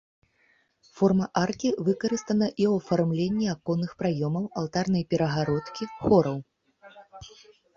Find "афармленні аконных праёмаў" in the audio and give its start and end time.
2.81-4.49